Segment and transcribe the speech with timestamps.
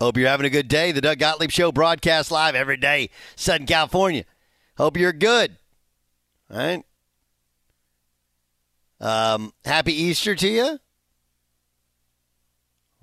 [0.00, 0.92] Hope you're having a good day.
[0.92, 4.24] The Doug Gottlieb Show broadcast live every day, Southern California.
[4.76, 5.56] Hope you're good.
[6.50, 6.84] All right.
[9.00, 10.78] Um, happy Easter to you.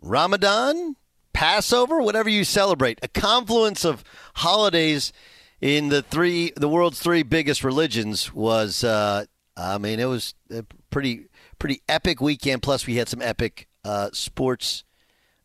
[0.01, 0.95] Ramadan,
[1.33, 2.99] Passover, whatever you celebrate.
[3.01, 4.03] A confluence of
[4.35, 5.11] holidays
[5.59, 8.83] in the three, the world's three biggest religions was.
[8.83, 9.25] Uh,
[9.57, 11.27] I mean, it was a pretty,
[11.59, 12.61] pretty epic weekend.
[12.61, 14.83] Plus, we had some epic uh, sports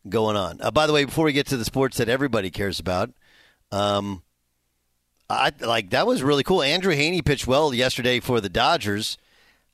[0.09, 0.59] going on.
[0.61, 3.11] Uh, by the way, before we get to the sports that everybody cares about,
[3.71, 4.23] um,
[5.29, 6.61] I like that was really cool.
[6.61, 9.17] Andrew Heaney pitched well yesterday for the Dodgers.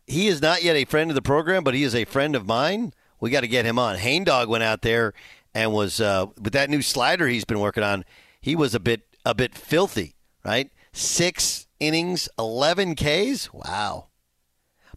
[0.05, 2.45] He is not yet a friend of the program, but he is a friend of
[2.45, 2.93] mine.
[3.19, 3.97] We got to get him on.
[3.97, 5.13] Hain Dog went out there
[5.53, 8.05] and was uh, with that new slider he's been working on.
[8.39, 10.15] He was a bit a bit filthy,
[10.45, 10.69] right?
[10.93, 13.51] Six innings, eleven Ks.
[13.51, 14.07] Wow.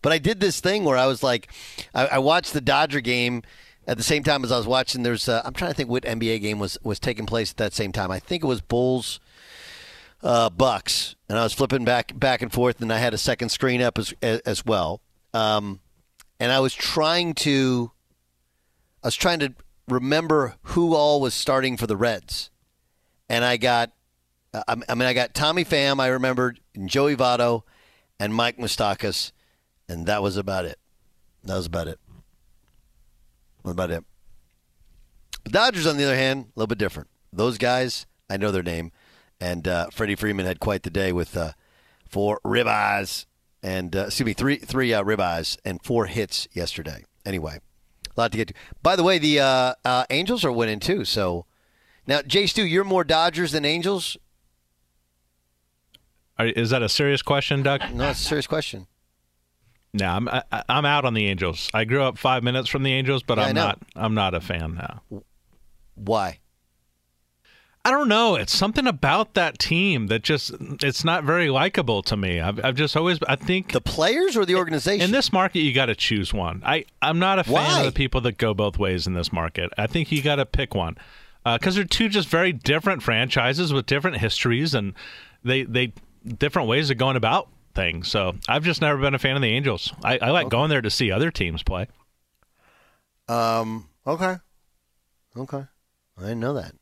[0.02, 1.50] But I did this thing where I was like,
[1.94, 3.42] I, I watched the Dodger game
[3.90, 5.02] at the same time as I was watching.
[5.02, 7.72] There's, uh, I'm trying to think what NBA game was was taking place at that
[7.72, 8.10] same time.
[8.10, 9.18] I think it was Bulls,
[10.22, 13.48] uh, Bucks, and I was flipping back back and forth, and I had a second
[13.48, 15.00] screen up as as well.
[15.34, 15.80] Um,
[16.38, 17.90] and I was trying to,
[19.02, 19.54] I was trying to
[19.88, 22.50] remember who all was starting for the Reds,
[23.28, 23.90] and I got,
[24.54, 26.00] I mean, I got Tommy Pham.
[26.00, 27.64] I remembered Joey Votto,
[28.20, 29.32] and Mike Moustakas
[29.90, 30.78] and that was about it.
[31.42, 31.98] That was about it.
[33.62, 34.04] Was about it.
[35.44, 37.08] The Dodgers, on the other hand, a little bit different.
[37.32, 38.92] Those guys, I know their name,
[39.40, 41.52] and uh, Freddie Freeman had quite the day with uh,
[42.08, 43.26] four ribbies
[43.62, 47.04] and uh, excuse me, three three uh, ribbies and four hits yesterday.
[47.26, 47.60] Anyway,
[48.16, 48.54] A lot to get to.
[48.82, 51.04] By the way, the uh, uh, Angels are winning too.
[51.04, 51.44] So
[52.06, 54.16] now, Jay Stu, you're more Dodgers than Angels.
[56.38, 57.82] Are, is that a serious question, Doug?
[57.92, 58.86] No, it's a serious question.
[59.92, 61.68] No, I'm I, I'm out on the Angels.
[61.74, 64.34] I grew up five minutes from the Angels, but Yeah, I I'm not I'm not
[64.34, 65.22] a fan now.
[65.94, 66.38] Why?
[67.82, 68.36] I don't know.
[68.36, 70.52] It's something about that team that just
[70.82, 72.38] it's not very likable to me.
[72.38, 75.72] I've, I've just always I think the players or the organization in this market you
[75.72, 76.62] got to choose one.
[76.64, 77.80] I I'm not a fan Why?
[77.80, 79.70] of the people that go both ways in this market.
[79.78, 80.98] I think you got to pick one
[81.46, 84.92] uh, because they're two just very different franchises with different histories and
[85.42, 85.94] they they
[86.38, 87.48] different ways of going about
[87.80, 88.08] things.
[88.08, 89.92] So I've just never been a fan of the Angels.
[90.04, 91.86] I, I like going there to see other teams play.
[93.28, 93.88] Um.
[94.06, 94.36] Okay.
[95.36, 95.64] Okay.
[96.18, 96.72] I didn't know that.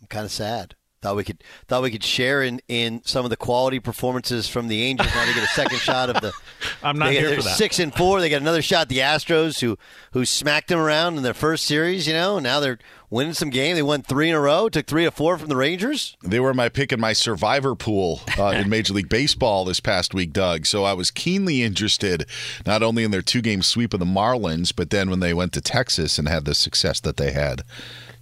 [0.00, 0.74] I'm kind of sad.
[1.00, 4.66] Thought we could thought we could share in, in some of the quality performances from
[4.66, 5.08] the Angels.
[5.14, 6.32] Now they get a second shot of the.
[6.82, 7.56] I'm not they, here they're for that.
[7.56, 8.20] Six and four.
[8.20, 9.78] They got another shot the Astros, who
[10.12, 12.08] who smacked them around in their first series.
[12.08, 12.78] You know, now they're
[13.10, 13.76] winning some game.
[13.76, 14.68] They won three in a row.
[14.68, 16.16] Took three or four from the Rangers.
[16.24, 20.14] They were my pick in my survivor pool uh, in Major League Baseball this past
[20.14, 20.66] week, Doug.
[20.66, 22.26] So I was keenly interested
[22.66, 25.52] not only in their two game sweep of the Marlins, but then when they went
[25.52, 27.62] to Texas and had the success that they had.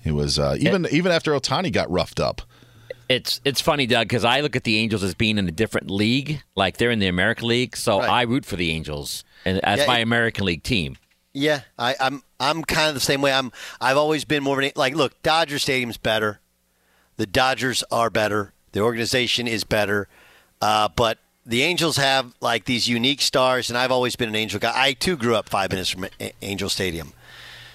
[0.05, 2.43] It was uh, even even after Ohtani got roughed up.
[3.09, 5.91] It's it's funny, Doug, because I look at the Angels as being in a different
[5.91, 6.43] league.
[6.55, 9.87] Like they're in the American League, so I root for the Angels, and as Yeah,
[9.87, 10.97] my it- American League team.
[11.33, 13.33] Yeah, I, I'm I'm kind of the same way.
[13.33, 14.95] I'm I've always been more of an like.
[14.95, 16.41] Look, Dodger Stadium's better.
[17.19, 18.53] The Dodgers are better.
[18.73, 20.09] The organization is better.
[20.63, 24.59] Uh, but the Angels have like these unique stars, and I've always been an Angel
[24.59, 24.73] guy.
[24.75, 26.07] I too grew up five minutes from
[26.41, 27.13] Angel Stadium.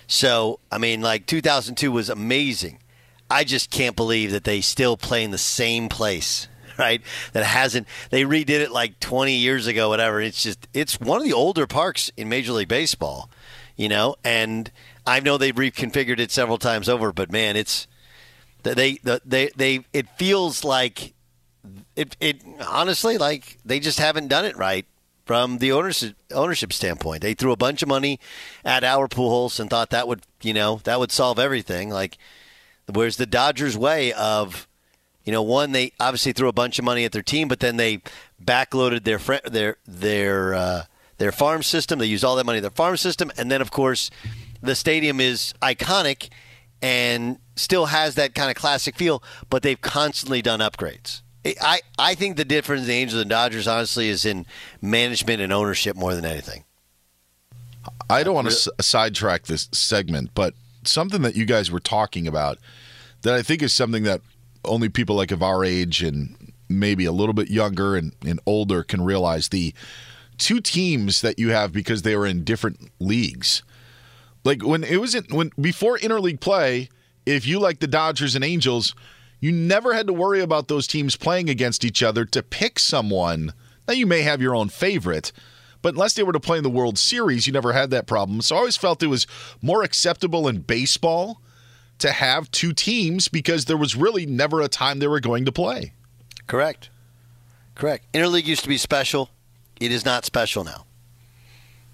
[0.08, 2.80] So I mean, like 2002 was amazing.
[3.32, 7.02] I just can't believe that they still play in the same place, right?
[7.32, 10.20] That hasn't they redid it like 20 years ago, whatever.
[10.20, 13.30] It's just it's one of the older parks in Major League Baseball,
[13.78, 14.16] you know.
[14.24, 14.70] And
[15.08, 17.88] I know they've reconfigured it several times over, but man, it's
[18.64, 21.14] they they they, they it feels like
[21.96, 24.86] it it honestly like they just haven't done it right
[25.26, 27.22] from the ownership ownership standpoint.
[27.22, 28.20] They threw a bunch of money
[28.66, 31.90] at our Pujols and thought that would you know that would solve everything.
[31.90, 32.18] Like
[32.96, 34.68] where's the Dodgers' way of
[35.24, 37.78] you know one they obviously threw a bunch of money at their team, but then
[37.78, 38.02] they
[38.44, 40.84] backloaded their their their uh,
[41.18, 42.00] their farm system.
[42.00, 44.10] They used all that money their farm system, and then of course
[44.62, 46.30] the stadium is iconic
[46.82, 51.22] and still has that kind of classic feel, but they've constantly done upgrades.
[51.60, 54.46] I, I think the difference in the Angels and Dodgers, honestly, is in
[54.82, 56.64] management and ownership more than anything.
[58.10, 60.54] I don't want to s- sidetrack this segment, but
[60.84, 62.60] something that you guys were talking about
[63.22, 64.22] that I think is something that
[64.66, 68.84] only people like of our age and maybe a little bit younger and, and older
[68.84, 69.74] can realize the
[70.38, 73.62] two teams that you have because they were in different leagues.
[74.44, 76.90] Like when it was in, when before interleague play,
[77.26, 78.96] if you like the Dodgers and Angels,
[79.40, 83.54] you never had to worry about those teams playing against each other to pick someone.
[83.88, 85.32] Now you may have your own favorite,
[85.82, 88.42] but unless they were to play in the World Series, you never had that problem.
[88.42, 89.28] So I always felt it was
[89.62, 91.42] more acceptable in baseball
[92.02, 95.52] to have two teams because there was really never a time they were going to
[95.52, 95.94] play.
[96.48, 96.90] Correct.
[97.76, 98.06] Correct.
[98.14, 99.30] Interleague used to be special.
[99.80, 100.86] It is not special now.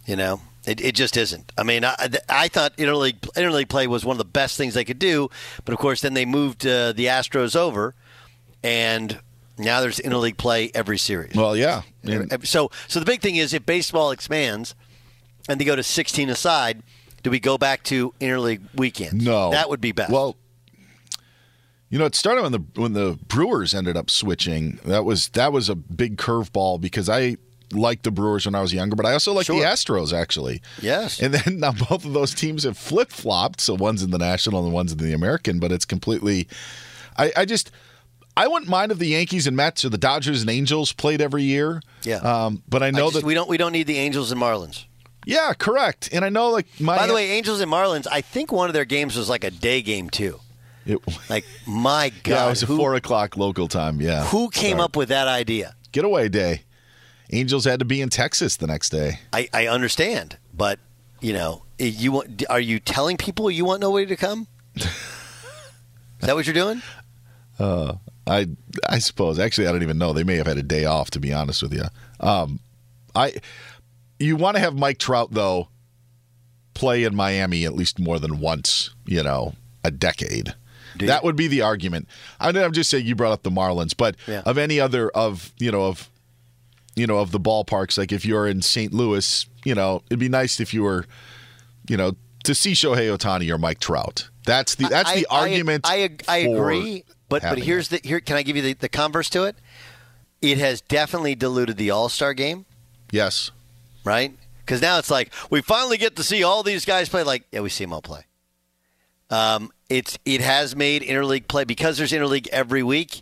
[0.06, 1.52] You know, it, it just isn't.
[1.58, 1.96] I mean, I,
[2.28, 5.30] I thought interleague interleague play was one of the best things they could do,
[5.66, 7.94] but of course, then they moved uh, the Astros over,
[8.64, 9.20] and
[9.58, 11.36] now there's interleague play every series.
[11.36, 11.82] Well, yeah.
[12.44, 14.76] So, so the big thing is if baseball expands
[15.50, 16.84] and they go to 16 aside,
[17.28, 19.24] do we go back to interleague weekends?
[19.26, 20.12] No, that would be best.
[20.12, 20.38] Well,
[21.90, 24.80] you know, it started when the when the Brewers ended up switching.
[24.86, 27.38] That was that was a big curveball because I
[27.74, 29.60] liked the Brewers when I was younger, but I also liked Sure.
[29.60, 30.62] the Astros actually.
[30.82, 31.20] Yes.
[31.22, 33.60] And then now both of those teams have flip flopped.
[33.62, 36.48] So one's in the National and one's in the American, but it's completely.
[37.18, 37.72] I, I just.
[38.36, 41.42] I wouldn't mind if the Yankees and Mets or the Dodgers and Angels played every
[41.42, 41.82] year.
[42.04, 42.18] Yeah.
[42.18, 44.86] Um, but I know just- that we don't we don't need the Angels and Marlins.
[45.28, 46.08] Yeah, correct.
[46.14, 48.74] And I know like my By the way, Angels and Marlins, I think one of
[48.74, 50.40] their games was like a day game too.
[50.86, 54.00] It, Like my God, yeah, it was a who, four o'clock local time.
[54.00, 54.24] Yeah.
[54.28, 54.82] who came Sorry.
[54.84, 55.76] up with that idea?
[55.92, 56.62] getaway day?
[57.34, 59.20] Angels had to be in Texas the next day.
[59.34, 60.80] I, I understand, but
[61.20, 64.48] you know, you want, are you telling people you want nobody to come?
[64.76, 64.86] Is
[66.22, 66.82] that what you're doing?
[67.60, 67.96] Uh,
[68.28, 68.50] I
[68.88, 70.14] I suppose actually I don't even know.
[70.14, 71.86] They may have had a day off to be honest with you.
[72.20, 72.60] Um,
[73.16, 73.34] I
[74.20, 75.70] you want to have Mike Trout though
[76.74, 78.92] play in Miami at least more than once.
[79.06, 80.54] You know, a decade.
[81.00, 82.08] That would be the argument.
[82.40, 84.42] I I'm just saying you brought up the Marlins, but Yeah.
[84.46, 86.10] of any other of you know of
[86.96, 88.94] you know of the ballparks, like if you're in St.
[88.94, 91.06] Louis, you know it'd be nice if you were
[91.88, 92.14] you know
[92.46, 94.30] to see Shohei Ohtani or Mike Trout.
[94.46, 95.86] That's the that's the I, argument.
[95.88, 98.20] I, I, I agree, but but here's the here.
[98.20, 99.56] Can I give you the, the converse to it?
[100.42, 102.66] It has definitely diluted the All Star game.
[103.12, 103.52] Yes.
[104.08, 104.34] Right.
[104.60, 107.24] Because now it's like we finally get to see all these guys play.
[107.24, 108.26] Like, yeah, we see them all play.
[109.30, 113.22] Um, it's it has made interleague play because there's interleague every week,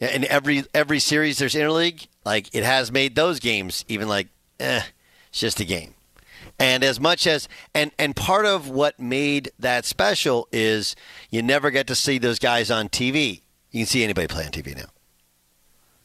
[0.00, 2.06] and every every series there's interleague.
[2.24, 4.28] Like it has made those games even like,
[4.60, 4.82] eh,
[5.28, 5.94] it's just a game.
[6.58, 10.94] And as much as and and part of what made that special is
[11.30, 13.42] you never get to see those guys on TV.
[13.72, 14.86] You can see anybody play on TV now.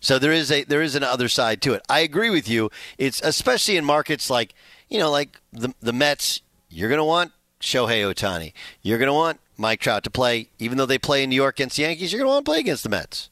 [0.06, 1.82] So there is a there is an other side to it.
[1.90, 2.70] I agree with you.
[3.00, 4.54] It's especially in markets like
[4.88, 6.42] you know like the the Mets.
[6.70, 8.54] You're going to want Shohei Ohtani.
[8.84, 11.56] You're going to want Mike Trout to play, even though they play in New York
[11.56, 12.14] against the Yankees.
[12.14, 13.32] You're going to want to play against the Mets.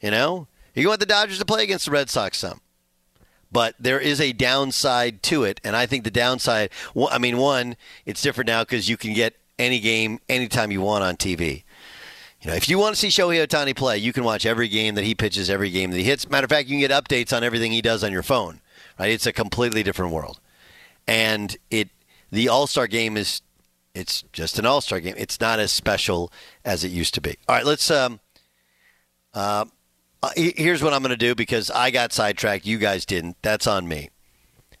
[0.00, 2.60] You know, you want the Dodgers to play against the Red Sox some.
[3.52, 6.70] But there is a downside to it, and I think the downside.
[7.08, 11.04] I mean, one, it's different now because you can get any game anytime you want
[11.04, 11.62] on TV.
[12.40, 14.94] You know, if you want to see Shohei Ohtani play, you can watch every game
[14.94, 16.28] that he pitches, every game that he hits.
[16.30, 18.60] Matter of fact, you can get updates on everything he does on your phone.
[18.98, 19.10] Right?
[19.10, 20.40] It's a completely different world,
[21.06, 21.88] and it
[22.30, 23.42] the All Star game is
[23.94, 25.14] it's just an All Star game.
[25.16, 26.32] It's not as special
[26.64, 27.36] as it used to be.
[27.48, 27.90] All right, let's.
[27.90, 28.20] Um,
[29.34, 29.64] uh,
[30.36, 32.66] here's what I'm going to do because I got sidetracked.
[32.66, 33.36] You guys didn't.
[33.42, 34.10] That's on me.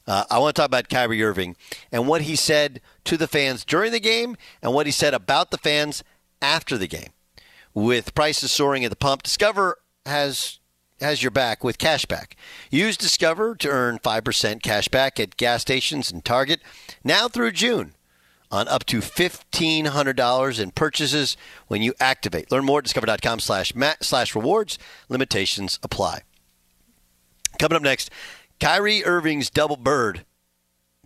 [0.06, 1.54] Uh, I want to talk about Kyrie Irving
[1.92, 5.50] and what he said to the fans during the game and what he said about
[5.50, 6.02] the fans
[6.40, 7.10] after the game.
[7.74, 10.58] With prices soaring at the pump, Discover has
[11.00, 12.36] has your back with cash back.
[12.70, 16.60] Use Discover to earn 5% cash back at gas stations and Target
[17.04, 17.94] now through June
[18.50, 22.50] on up to $1,500 in purchases when you activate.
[22.50, 24.78] Learn more at discover.com slash slash rewards.
[25.08, 26.22] Limitations apply.
[27.58, 28.10] Coming up next,
[28.60, 30.24] Kyrie Irving's double bird.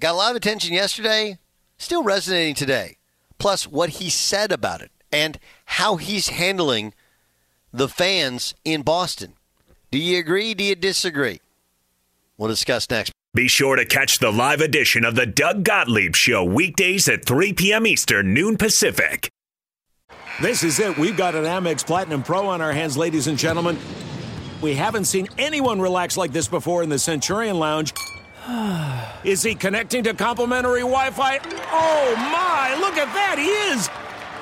[0.00, 1.38] Got a lot of attention yesterday,
[1.78, 2.96] still resonating today.
[3.38, 6.94] Plus, what he said about it and how he's handling
[7.72, 9.34] the fans in Boston.
[9.90, 10.54] Do you agree?
[10.54, 11.40] Do you disagree?
[12.38, 13.12] We'll discuss next.
[13.34, 17.54] Be sure to catch the live edition of the Doug Gottlieb Show weekdays at 3
[17.54, 17.86] p.m.
[17.86, 19.28] Eastern, noon Pacific.
[20.40, 20.98] This is it.
[20.98, 23.78] We've got an Amex Platinum Pro on our hands, ladies and gentlemen.
[24.60, 27.92] We haven't seen anyone relax like this before in the Centurion Lounge.
[29.24, 31.38] Is he connecting to complimentary Wi Fi?
[31.70, 33.88] Oh my, look at that, he is!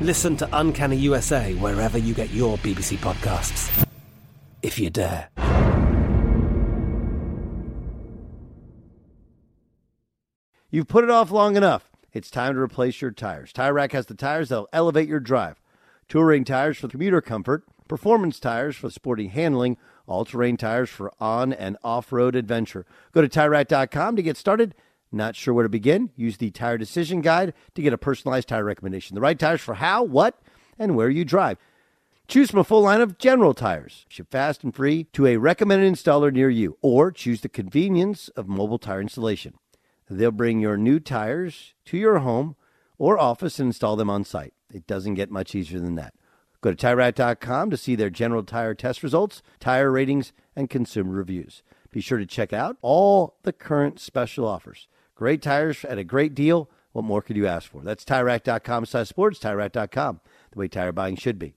[0.00, 3.84] Listen to Uncanny USA wherever you get your BBC podcasts,
[4.62, 5.28] if you dare.
[10.70, 11.90] You've put it off long enough.
[12.12, 13.52] It's time to replace your tires.
[13.52, 15.60] Tire Rack has the tires that'll elevate your drive.
[16.08, 21.76] Touring tires for commuter comfort, performance tires for sporty handling, all-terrain tires for on and
[21.82, 22.86] off-road adventure.
[23.12, 24.74] Go to TireRack.com to get started.
[25.10, 26.10] Not sure where to begin?
[26.16, 29.14] Use the Tire Decision Guide to get a personalized tire recommendation.
[29.14, 30.40] The right tires for how, what,
[30.78, 31.58] and where you drive.
[32.28, 34.04] Choose from a full line of general tires.
[34.08, 38.48] Ship fast and free to a recommended installer near you, or choose the convenience of
[38.48, 39.54] mobile tire installation.
[40.10, 42.56] They'll bring your new tires to your home
[42.98, 44.52] or office and install them on site.
[44.72, 46.14] It doesn't get much easier than that.
[46.60, 51.62] Go to TireRack.com to see their general tire test results, tire ratings, and consumer reviews.
[51.90, 54.88] Be sure to check out all the current special offers.
[55.18, 56.70] Great tires at a great deal.
[56.92, 57.82] What more could you ask for?
[57.82, 60.20] That's TireRack.com slash sports, TireRack.com,
[60.52, 61.56] the way tire buying should be.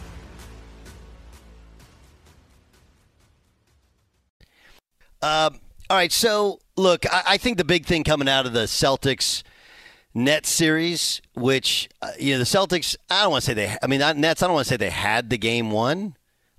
[5.21, 5.59] Um,
[5.89, 9.43] all right, so look, I, I, think the big thing coming out of the Celtics
[10.15, 13.87] Nets series, which uh, you know the Celtics, I don't want to say they, I
[13.87, 16.15] mean not Nets, I don't want to say they had the game won,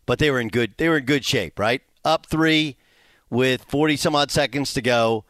[0.07, 1.83] but they were in good, they were in good shape, right?
[2.04, 2.76] Up three
[3.31, 5.25] with forty some odd seconds to go.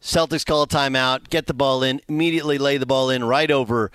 [0.00, 3.92] Celtics call a timeout, get the ball in, immediately lay the ball in right over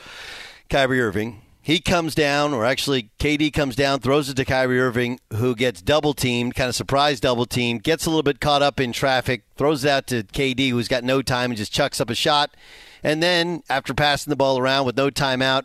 [0.69, 5.19] Kyrie Irving he comes down, or actually KD comes down, throws it to Kyrie Irving,
[5.33, 8.79] who gets double teamed, kind of surprise double teamed, gets a little bit caught up
[8.79, 12.09] in traffic, throws it out to KD, who's got no time, and just chucks up
[12.09, 12.55] a shot.
[13.03, 15.63] And then, after passing the ball around with no timeout,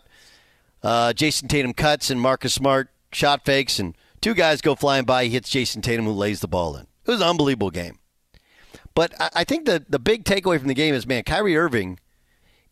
[0.83, 5.27] uh, Jayson Tatum cuts and Marcus Smart shot fakes, and two guys go flying by.
[5.27, 6.83] He hits Jayson Tatum, who lays the ball in.
[6.83, 8.01] It was an unbelievable game.
[8.97, 12.01] But I think the, the big takeaway from the game is, man, Kyrie Irving,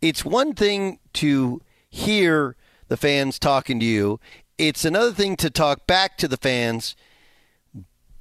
[0.02, 2.56] it's one thing to hear
[2.90, 4.20] the fans talking to you.
[4.58, 6.96] It's another thing to talk back to the fans,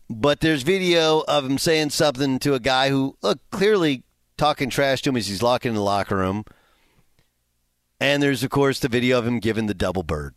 [0.10, 4.04] but there's video of him saying something to a guy who, look, clearly
[4.38, 6.46] talking trash to him as he's locking in the locker room.
[8.00, 10.36] And there's, of course, the video of him giving the double bird.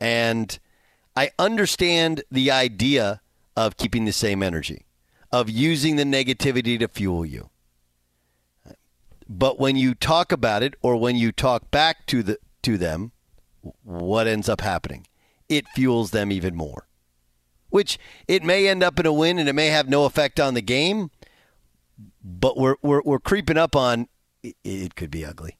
[0.00, 0.58] And
[1.14, 3.20] I understand the idea
[3.56, 4.84] of keeping the same energy,
[5.30, 7.49] of using the negativity to fuel you.
[9.32, 13.12] But when you talk about it or when you talk back to the to them,
[13.84, 15.06] what ends up happening?
[15.48, 16.88] It fuels them even more.
[17.68, 20.54] Which it may end up in a win and it may have no effect on
[20.54, 21.12] the game,
[22.24, 24.08] but we're we're, we're creeping up on
[24.42, 25.58] it, it could be ugly.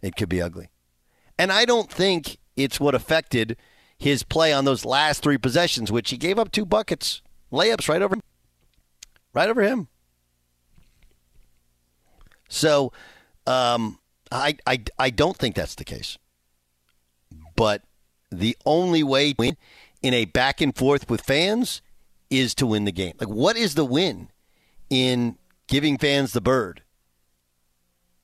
[0.00, 0.70] It could be ugly.
[1.38, 3.58] And I don't think it's what affected
[3.98, 7.20] his play on those last three possessions, which he gave up two buckets,
[7.52, 8.16] layups right over
[9.34, 9.88] right over him.
[12.50, 12.92] So
[13.46, 13.98] um,
[14.30, 16.18] I, I, I don't think that's the case.
[17.56, 17.82] But
[18.30, 19.56] the only way to win
[20.02, 21.80] in a back and forth with fans
[22.28, 23.14] is to win the game.
[23.18, 24.28] Like, what is the win
[24.90, 26.82] in giving fans the bird?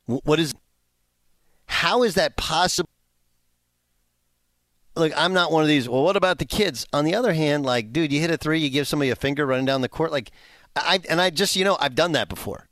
[0.07, 0.55] What is,
[1.67, 2.91] how is that possible?
[4.95, 5.89] Look, I'm not one of these.
[5.89, 6.87] Well, what about the kids?
[6.93, 9.45] On the other hand, like, dude, you hit a three, you give somebody a finger
[9.45, 10.11] running down the court.
[10.11, 10.31] Like,
[10.75, 12.65] I, and I just, you know, I've done that before.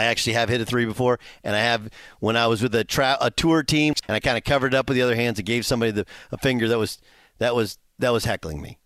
[0.00, 2.84] I actually have hit a three before, and I have when I was with a,
[2.84, 5.38] tra- a tour team, and I kind of covered it up with the other hands
[5.38, 6.98] and gave somebody the, a finger that was
[7.38, 8.78] that was that was heckling me.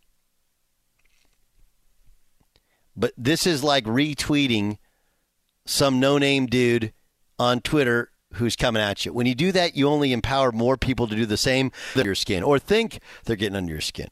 [2.96, 4.78] But this is like retweeting
[5.66, 6.92] some no-name dude
[7.38, 9.12] on Twitter who's coming at you.
[9.12, 11.72] When you do that, you only empower more people to do the same
[12.04, 14.08] your skin or think they're getting under your skin.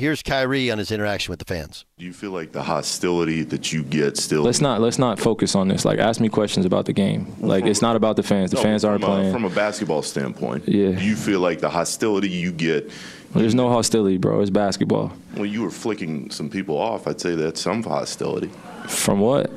[0.00, 1.84] Here's Kyrie on his interaction with the fans.
[1.98, 4.40] Do you feel like the hostility that you get still?
[4.40, 5.84] Let's not let's not focus on this.
[5.84, 7.36] Like, ask me questions about the game.
[7.38, 8.50] Like, it's not about the fans.
[8.50, 9.28] The no, fans aren't from playing.
[9.28, 10.92] A, from a basketball standpoint, yeah.
[10.92, 12.86] Do you feel like the hostility you get?
[12.86, 14.40] Well, there's no hostility, bro.
[14.40, 15.12] It's basketball.
[15.36, 17.06] Well, you were flicking some people off.
[17.06, 18.48] I'd say that's some hostility.
[18.88, 19.50] From what?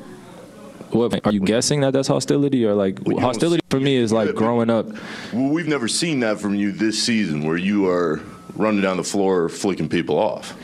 [0.90, 4.34] What are you guessing that that's hostility or like well, hostility for me is like
[4.34, 4.88] growing up?
[5.32, 8.20] Well, we've never seen that from you this season, where you are
[8.56, 10.54] running down the floor, flicking people off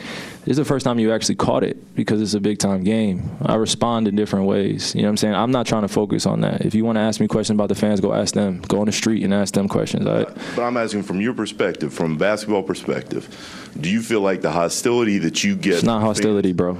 [0.45, 3.29] this is the first time you actually caught it because it's a big time game.
[3.45, 4.95] I respond in different ways.
[4.95, 5.35] You know what I'm saying?
[5.35, 6.65] I'm not trying to focus on that.
[6.65, 8.59] If you want to ask me questions about the fans, go ask them.
[8.61, 10.07] Go on the street and ask them questions.
[10.07, 10.27] Right?
[10.55, 15.19] But I'm asking from your perspective, from basketball perspective, do you feel like the hostility
[15.19, 15.75] that you get?
[15.75, 16.79] It's not hostility, fans, bro.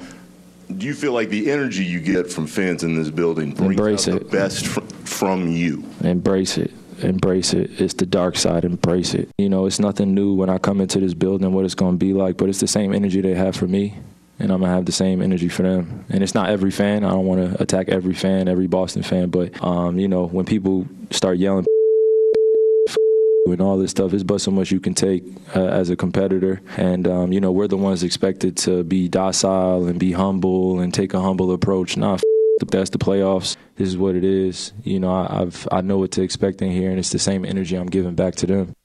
[0.76, 4.08] Do you feel like the energy you get from fans in this building brings Embrace
[4.08, 4.32] out it.
[4.32, 5.84] the best fr- from you?
[6.04, 6.72] Embrace it
[7.04, 7.80] embrace it.
[7.80, 9.30] It's the dark side, embrace it.
[9.38, 11.98] You know, it's nothing new when I come into this building, what it's going to
[11.98, 13.98] be like, but it's the same energy they have for me,
[14.40, 16.06] and I'm to have the same energy for them.
[16.10, 17.04] And it's not every fan.
[17.04, 20.46] I don't want to attack every fan, every Boston fan, but, um, you know, when
[20.46, 21.66] people start yelling,
[23.46, 24.14] and all this stuff.
[24.14, 25.24] It's but so much you can take
[25.56, 29.88] uh, as a competitor, and um, you know we're the ones expected to be docile
[29.88, 31.98] and be humble and take a humble approach.
[31.98, 32.24] Nah, f-
[32.72, 33.58] that's the playoffs.
[33.76, 34.74] This is what it is.
[34.84, 37.46] You know, I, I've I know what to expect in here, and it's the same
[37.46, 38.76] energy I'm giving back to them.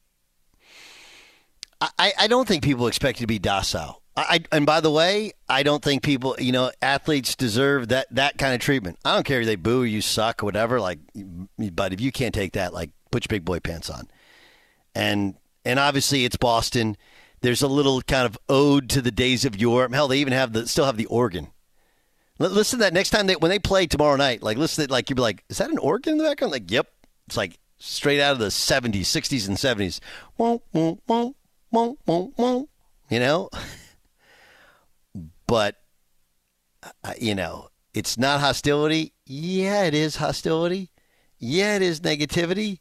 [1.81, 4.03] I, I don't think people expect you to be docile.
[4.17, 8.39] I, and by the way, I don't think people, you know, athletes deserve that that
[8.39, 8.99] kind of treatment.
[9.05, 10.81] I don't care if they boo you suck or whatever.
[10.81, 11.01] Like,
[11.73, 14.09] but if you can't take that, like, put your big boy pants on.
[14.95, 15.35] And
[15.67, 16.97] and obviously it's Boston.
[17.43, 19.87] There's a little kind of ode to the days of yore.
[19.93, 21.49] Hell, they even have the still have the organ.
[22.39, 24.43] Listen to that next time they when they play tomorrow night.
[24.43, 26.53] Like, listen, to, like you'd be like, is that an organ in the background?
[26.53, 26.87] Like, yep.
[27.27, 30.01] It's like straight out of the 70s, 60s, and 70s.
[30.39, 31.37] Won't, won't, won't,
[31.71, 32.69] won't, won't, won't.
[33.09, 33.51] You know.
[35.47, 35.77] but
[37.03, 39.13] uh, you know, it's not hostility.
[39.25, 40.91] Yeah, it is hostility.
[41.39, 42.79] Yeah, it is negativity.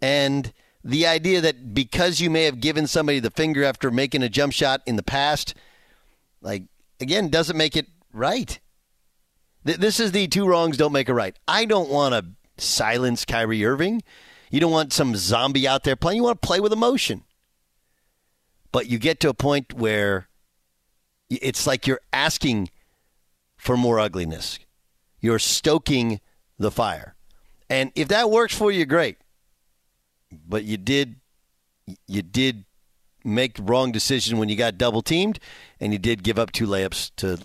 [0.00, 4.28] And the idea that because you may have given somebody the finger after making a
[4.28, 5.54] jump shot in the past,
[6.40, 6.64] like,
[7.00, 8.60] again, doesn't make it right.
[9.66, 11.36] Th- this is the two wrongs don't make a right.
[11.48, 14.02] I don't want to silence Kyrie Irving.
[14.50, 16.18] You don't want some zombie out there playing.
[16.18, 17.24] You want to play with emotion.
[18.72, 20.28] But you get to a point where
[21.30, 22.70] it's like you're asking
[23.56, 24.58] for more ugliness.
[25.20, 26.20] You're stoking
[26.58, 27.14] the fire.
[27.70, 29.16] And if that works for you, great.
[30.30, 31.16] But you did
[32.06, 32.64] you did
[33.24, 35.38] make the wrong decision when you got double teamed
[35.80, 37.38] and you did give up two layups to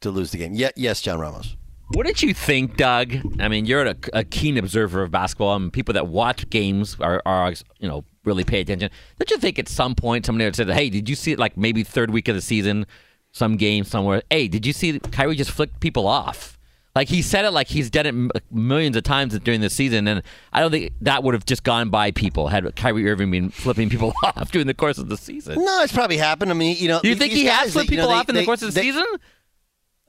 [0.00, 0.54] to lose the game.
[0.54, 1.56] Yeah, yes, John Ramos.
[1.92, 3.14] What did you think, Doug?
[3.40, 7.22] I mean, you're a, a keen observer of basketball, and people that watch games are,
[7.24, 8.90] are, you know, really pay attention.
[9.18, 11.38] Don't you think at some point somebody would say, "Hey, did you see it?
[11.38, 12.86] Like maybe third week of the season,
[13.32, 14.22] some game somewhere?
[14.30, 16.58] Hey, did you see Kyrie just flick people off?"
[16.94, 20.22] Like he said it like he's done it millions of times during the season, and
[20.52, 23.88] I don't think that would have just gone by people had Kyrie Irving been flipping
[23.88, 25.64] people off during the course of the season.
[25.64, 26.50] No, it's probably happened.
[26.50, 28.32] I mean, you know, do you think he has flipped people you know, off they,
[28.32, 29.04] in the course of the they, season?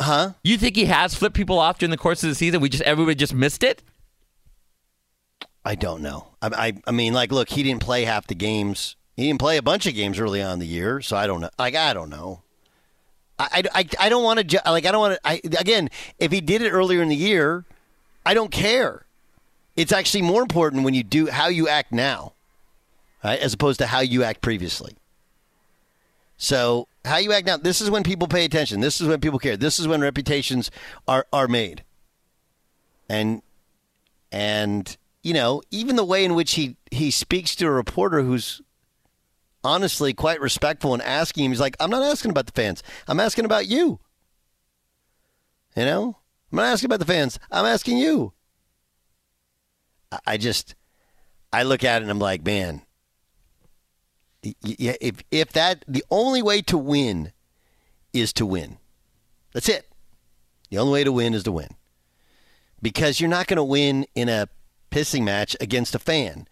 [0.02, 0.34] Huh?
[0.44, 2.62] You think he has flipped people off during the course of the season?
[2.62, 3.84] We just everybody just missed it.
[5.66, 6.28] I don't know.
[6.42, 8.96] I, I, I mean, like, look, he didn't play half the games.
[9.18, 11.42] He didn't play a bunch of games early on in the year, so I don't
[11.42, 11.50] know.
[11.60, 12.42] Like, I don't know.
[13.38, 15.28] I, I, I don't want to like I don't want to.
[15.28, 17.64] I, again, if he did it earlier in the year,
[18.26, 19.06] I don't care.
[19.78, 22.34] It's actually more important when you do how you act now,
[23.24, 24.98] right, as opposed to how you act previously.
[26.38, 28.82] So how you act now, this is when people pay attention.
[28.82, 29.58] This is when people care.
[29.58, 30.70] This is when reputations
[31.08, 31.84] are are made.
[33.10, 33.42] And
[34.32, 38.62] and you know, even the way in which he he speaks to a reporter who's
[39.64, 41.52] honestly quite respectful and asking him.
[41.52, 42.84] He's like, I'm not asking about the fans.
[43.08, 44.00] I'm asking about you.
[45.76, 46.18] You know?
[46.52, 47.40] I'm not asking about the fans.
[47.52, 48.34] I'm asking you.
[50.26, 50.76] I just,
[51.54, 52.82] I look at it and I'm like, man,
[54.44, 57.34] if, if that, the only way to win
[58.14, 58.78] is to win.
[59.54, 59.88] That's it.
[60.70, 61.70] The only way to win is to win.
[62.82, 64.48] Because you're not going to win in a
[64.92, 66.48] pissing match against a fan.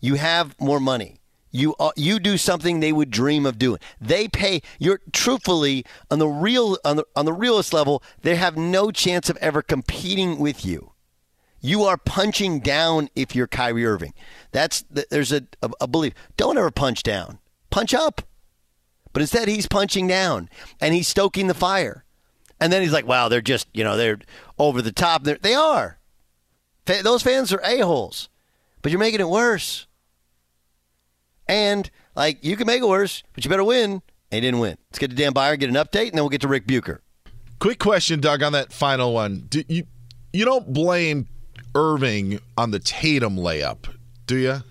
[0.00, 1.20] You have more money.
[1.50, 3.78] You uh, you do something they would dream of doing.
[4.00, 4.60] They pay.
[4.78, 8.02] You're truthfully on the real on the on the realist level.
[8.20, 10.92] They have no chance of ever competing with you.
[11.60, 14.14] You are punching down if you're Kyrie Irving.
[14.52, 16.14] That's there's a, a, a belief.
[16.36, 17.38] Don't ever punch down.
[17.70, 18.22] Punch up.
[19.12, 20.48] But instead, he's punching down
[20.80, 22.04] and he's stoking the fire.
[22.60, 24.18] And then he's like, "Wow, they're just you know they're
[24.58, 25.24] over the top.
[25.24, 25.98] They're, they are.
[26.86, 28.28] Those fans are a holes,
[28.82, 29.86] but you're making it worse."
[31.46, 34.02] And like you can make it worse, but you better win.
[34.30, 34.76] And he didn't win.
[34.90, 37.00] Let's get to Dan Beyer, get an update, and then we'll get to Ric Bucher.
[37.60, 39.46] Quick question, Doug, on that final one.
[39.48, 39.84] Do you
[40.32, 41.28] you don't blame
[41.74, 43.94] Irving on the Tatum layup,
[44.26, 44.62] do you?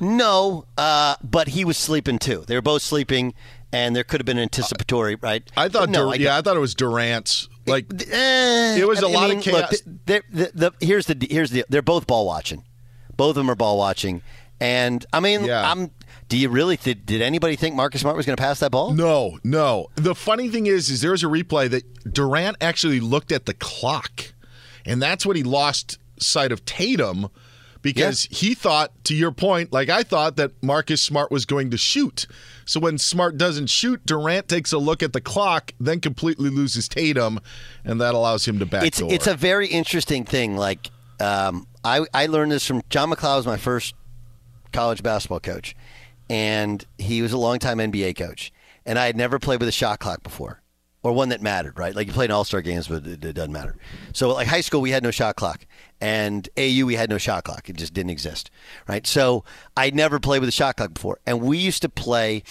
[0.00, 2.44] No, uh, but he was sleeping too.
[2.46, 3.34] They were both sleeping,
[3.72, 5.42] and there could have been anticipatory, right?
[5.56, 7.48] I thought, no, Dur- I yeah, I thought it was Durant's.
[7.66, 9.72] Like eh, it was a I lot mean, of chaos.
[9.72, 12.64] Look, the, the, the, here's the here's the they're both ball watching.
[13.16, 14.22] Both of them are ball watching,
[14.60, 15.68] and I mean, Yeah.
[15.70, 15.90] I'm.
[16.28, 18.92] Do you really th- did anybody think Marcus Smart was going to pass that ball?
[18.92, 19.86] No, no.
[19.94, 23.54] The funny thing is, is there was a replay that Durant actually looked at the
[23.54, 24.32] clock,
[24.84, 27.28] and that's what he lost sight of Tatum
[27.82, 31.76] because he thought, to your point, like I thought that Marcus Smart was going to
[31.76, 32.26] shoot.
[32.64, 36.88] So when Smart doesn't shoot, Durant takes a look at the clock, then completely loses
[36.88, 37.38] Tatum,
[37.84, 39.12] and that allows him to it's backdoor.
[39.12, 40.56] it's a very interesting thing.
[40.56, 43.94] Like um, I I learned this from John MacLeod was my first
[44.72, 45.76] college basketball coach,
[46.28, 48.52] and he was a longtime NBA coach,
[48.84, 50.60] and I had never played with a shot clock before,
[51.02, 51.94] or one that mattered, right?
[51.94, 53.76] Like you played in all star games, but it, it doesn't matter.
[54.12, 55.66] So, like high school, we had no shot clock,
[56.00, 57.68] and AU we had no shot clock.
[57.68, 58.50] It just didn't exist,
[58.88, 59.06] right?
[59.06, 59.44] So
[59.76, 62.42] I never played with a shot clock before, and we used to play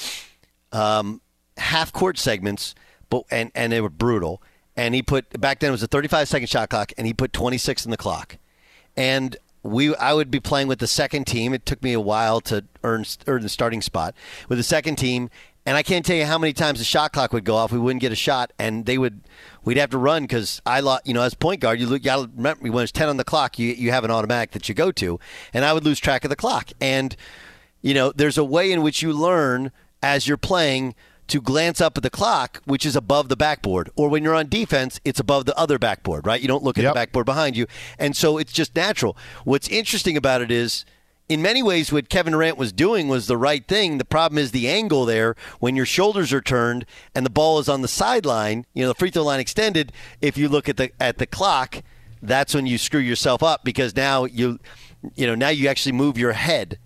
[0.71, 1.21] um,
[1.57, 2.75] half court segments,
[3.09, 4.41] but and and they were brutal.
[4.77, 7.31] And he put back then it was a 35 second shot clock, and he put
[7.33, 8.37] 26 in the clock,
[8.97, 11.53] and we I would be playing with the second team.
[11.53, 14.15] It took me a while to earn earn the starting spot
[14.49, 15.29] with the second team,
[15.65, 17.71] and I can't tell you how many times the shot clock would go off.
[17.71, 19.21] We wouldn't get a shot, and they would
[19.63, 21.07] we'd have to run because I lost.
[21.07, 22.01] You know, as point guard, you look.
[22.01, 24.51] You got to remember when it's ten on the clock, you you have an automatic
[24.51, 25.19] that you go to,
[25.53, 26.69] and I would lose track of the clock.
[26.79, 27.15] And
[27.81, 30.95] you know, there's a way in which you learn as you're playing
[31.27, 33.89] to glance up at the clock, which is above the backboard.
[33.95, 36.39] Or when you're on defense, it's above the other backboard, right?
[36.39, 37.65] You don't look at the backboard behind you.
[37.97, 39.17] And so it's just natural.
[39.43, 40.85] What's interesting about it is,
[41.27, 43.97] in many ways, what Kevin Durant was doing was the right thing.
[43.97, 46.85] The problem is the angle there when your shoulders are turned
[47.15, 49.91] and the ball is on the sideline, you know, the free throw line extended.
[50.21, 51.81] If you look at the at the clock,
[52.21, 54.59] that's when you screw yourself up because now you,
[55.15, 56.77] you know, now you actually move your head.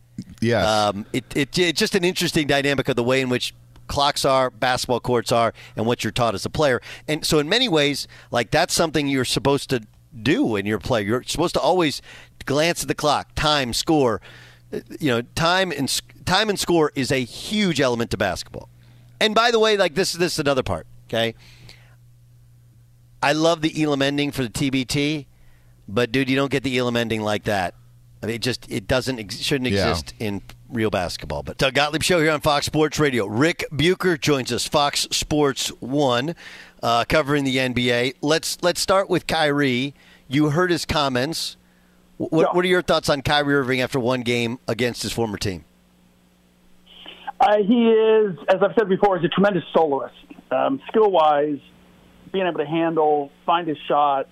[0.41, 0.65] Yes.
[0.65, 3.54] Um, it, it, it's just an interesting dynamic of the way in which
[3.88, 6.82] clocks are, basketball courts are, and what you're taught as a player.
[7.08, 9.82] And so, in many ways, like that's something you're supposed to
[10.22, 11.08] do when you're playing.
[11.08, 12.02] You're supposed to always
[12.45, 14.22] glance at the clock, time, score.
[15.00, 18.69] You know, time and time and score is a huge element to basketball.
[19.19, 20.86] And by the way, like this, this is another part.
[21.08, 21.34] Okay,
[23.22, 25.26] I love the Elam ending for the TBT,
[25.88, 27.74] but dude, you don't get the Elam ending like that.
[28.22, 29.89] I mean, it just it doesn't ex- shouldn't Yeah.
[29.89, 31.41] exist in real basketball.
[31.43, 33.26] But Doug Gottlieb show here on Fox Sports Radio.
[33.26, 36.36] Ric Bucher joins us, Fox Sports One,
[36.82, 38.15] uh, covering the NBA.
[38.22, 39.94] Let's let's start with Kyrie.
[40.28, 41.58] You heard his comments.
[42.18, 45.38] Wh- What, what are your thoughts on Kyrie Irving after one game against his former
[45.38, 45.65] team?
[47.39, 50.15] Uh, he is, as I've said before, he's a tremendous soloist.
[50.52, 51.60] Um, skill wise,
[52.34, 54.28] being able to handle, find his shot,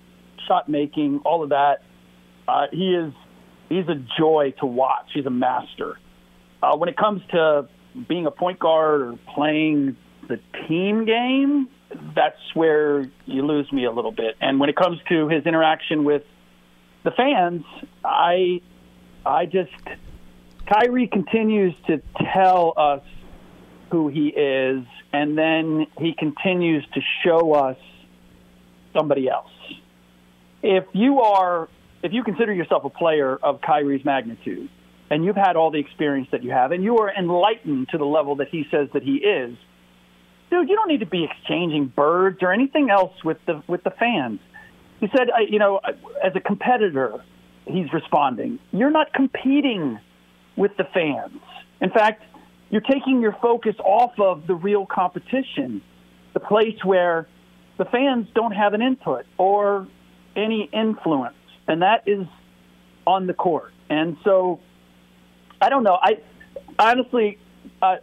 [0.47, 1.83] shot making, all of that.
[2.47, 3.13] Uh, he is
[3.69, 5.07] he's a joy to watch.
[5.13, 5.99] He's a master.
[6.61, 7.67] Uh, when it comes to
[8.07, 9.95] being a point guard or playing
[10.27, 11.69] the team game,
[12.15, 14.35] that's where you lose me a little bit.
[14.41, 16.23] And when it comes to his interaction with
[17.03, 17.63] the fans,
[18.03, 18.61] I
[19.25, 19.71] I just
[20.67, 22.01] Kyrie continues to
[22.33, 23.03] tell us
[23.91, 27.77] who he is, and then he continues to show us
[28.93, 29.51] somebody else.
[30.61, 31.69] If you are,
[32.03, 34.69] if you consider yourself a player of Kyrie's magnitude,
[35.09, 38.05] and you've had all the experience that you have, and you are enlightened to the
[38.05, 39.55] level that he says that he is,
[40.49, 43.91] dude, you don't need to be exchanging birds or anything else with the with the
[43.91, 44.39] fans.
[44.99, 45.79] He said, I- you know,
[46.23, 47.23] as a competitor,
[47.65, 48.59] he's responding.
[48.71, 49.99] You're not competing
[50.55, 51.39] with the fans.
[51.81, 52.23] In fact,
[52.69, 55.81] you're taking your focus off of the real competition,
[56.33, 57.27] the place where
[57.77, 59.87] the fans don't have an input or
[60.35, 61.35] any influence,
[61.67, 62.25] and that is
[63.05, 63.71] on the court.
[63.89, 64.59] And so,
[65.61, 65.97] I don't know.
[66.01, 66.17] I
[66.79, 67.37] honestly,
[67.81, 67.97] uh,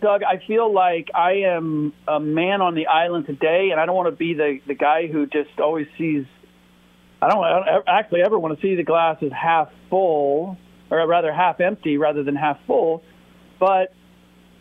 [0.00, 3.94] Doug, I feel like I am a man on the island today, and I don't
[3.94, 6.24] want to be the the guy who just always sees.
[7.20, 10.56] I don't, I don't actually ever want to see the glass as half full,
[10.90, 13.02] or rather half empty, rather than half full.
[13.60, 13.94] But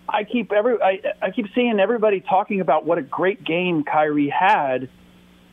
[0.10, 4.30] I keep every I, I keep seeing everybody talking about what a great game Kyrie
[4.30, 4.90] had,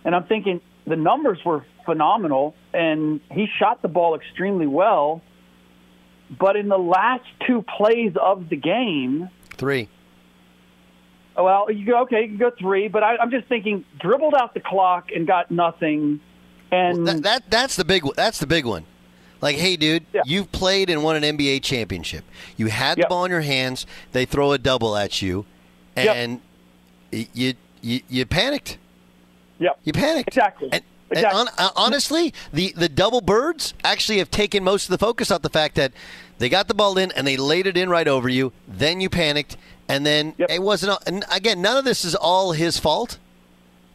[0.05, 5.23] and I'm thinking the numbers were phenomenal, and he shot the ball extremely well.
[6.39, 9.89] But in the last two plays of the game, Three.
[11.37, 14.55] well, you go okay, you can go three, but I, I'm just thinking dribbled out
[14.55, 16.21] the clock and got nothing,
[16.73, 18.15] and that, that that's the big one.
[18.17, 18.87] That's the big one.
[19.43, 22.25] Like, hey, dude, you've played and won an NBA championship.
[22.57, 23.87] You had the ball in your hands.
[24.13, 25.45] They throw a double at you,
[25.95, 26.41] and
[27.13, 28.79] y you, you you panicked.
[29.59, 29.79] Yep.
[29.85, 30.29] You panicked.
[30.29, 30.71] Exactly.
[30.73, 34.99] And, and hon- uh, honestly, the, the double birds actually have taken most of the
[34.99, 35.93] focus off the fact that
[36.41, 38.53] they got the ball in and they laid it in right over you.
[38.67, 39.57] Then you panicked,
[39.89, 40.93] and then it wasn't.
[40.93, 43.19] all- And again, none of this is all his fault,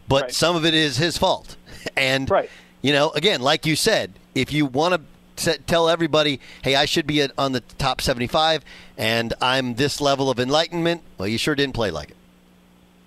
[0.08, 1.58] but some of it is his fault.
[1.98, 2.50] And right.
[2.82, 5.02] you know, again, like you said, if you want
[5.38, 8.64] to tell everybody, "Hey, I should be at, on the top 75,
[8.98, 12.18] and I'm this level of enlightenment," well, you sure didn't play like it.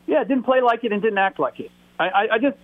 [0.07, 1.71] yeah, didn't play like it and didn't act like it.
[1.99, 2.57] I, I, I just,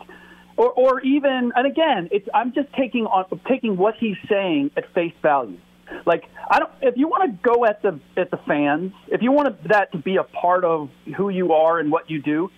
[0.56, 4.88] or, or even, and again, it's I'm just taking on taking what he's saying at
[4.94, 5.58] face value.
[6.06, 9.32] Like I don't, if you want to go at the at the fans, if you
[9.32, 12.50] want that to be a part of who you are and what you do,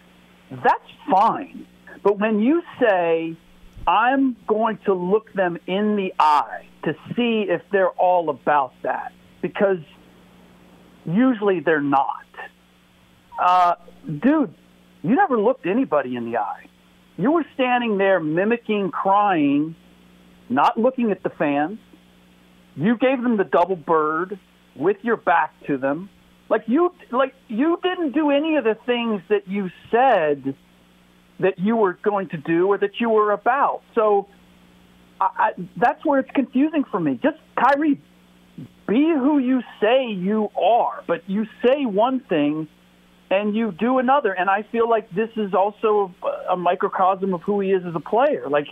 [0.51, 1.67] that's fine.
[2.03, 3.37] But when you say,
[3.87, 9.13] I'm going to look them in the eye to see if they're all about that,
[9.43, 9.79] because
[11.05, 12.27] usually they're not.
[13.39, 13.75] Uh,
[14.07, 14.55] dude,
[15.03, 16.67] you never looked anybody in the eye.
[17.17, 19.75] You were standing there mimicking crying,
[20.49, 21.79] not looking at the fans.
[22.77, 24.39] You gave them the double bird
[24.77, 26.11] with your back to them.
[26.49, 30.55] Like you like you didn't do any of the things that you said
[31.41, 33.83] that you were going to do or that you were about.
[33.95, 34.29] So
[35.21, 37.19] I, I, that's where it's confusing for me.
[37.23, 38.01] Just Kyrie,
[38.87, 42.69] be who you say you are, but you say one thing
[43.31, 44.33] and you do another.
[44.33, 46.15] And I feel like this is also
[46.49, 48.49] a microcosm of who he is as a player.
[48.49, 48.69] Like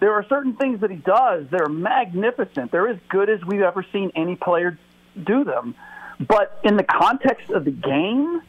[0.00, 2.70] there are certain things that he does that are magnificent.
[2.70, 4.78] They're as good as we've ever seen any player
[5.24, 5.74] do them.
[6.20, 8.42] But in the context of the game,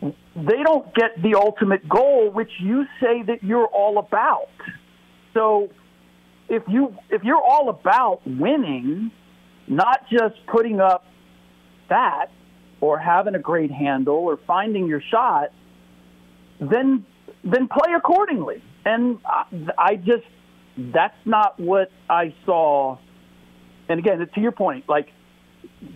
[0.00, 4.50] they don't get the ultimate goal, which you say that you're all about.
[5.34, 5.70] So
[6.48, 9.10] if you if you're all about winning,
[9.66, 11.04] not just putting up
[11.88, 12.30] that
[12.80, 15.50] or having a great handle or finding your shot,
[16.60, 17.04] then
[17.44, 18.62] then play accordingly.
[18.84, 19.44] And I,
[19.76, 20.24] I just
[20.78, 22.98] that's not what I saw.
[23.88, 25.08] And again, to your point, like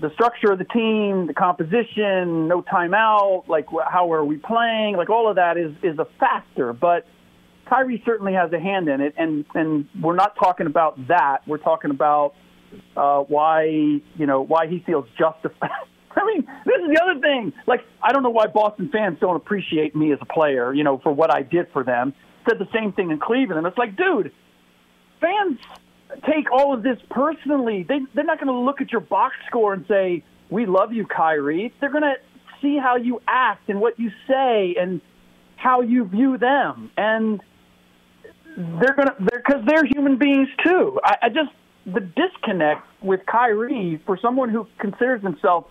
[0.00, 5.08] the structure of the team, the composition, no timeout, like how are we playing, like
[5.10, 6.72] all of that is is a factor.
[6.72, 7.06] But
[7.66, 11.38] Kyrie certainly has a hand in it, and and we're not talking about that.
[11.46, 12.34] We're talking about
[12.96, 15.70] uh, why you know why he feels justified.
[16.16, 17.54] I mean, this is the other thing.
[17.66, 20.98] Like, I don't know why Boston fans don't appreciate me as a player, you know,
[20.98, 22.12] for what I did for them.
[22.46, 23.56] Said the same thing in Cleveland.
[23.56, 24.30] And it's like, dude,
[25.22, 25.58] fans
[26.26, 27.84] take all of this personally.
[27.84, 31.06] They they're not going to look at your box score and say we love you,
[31.06, 31.72] Kyrie.
[31.80, 32.16] They're going to
[32.60, 35.00] see how you act and what you say and
[35.56, 37.40] how you view them, and
[38.56, 41.00] they're going to they're because they're human beings too.
[41.04, 41.50] I, I just
[41.86, 45.66] the disconnect with Kyrie for someone who considers himself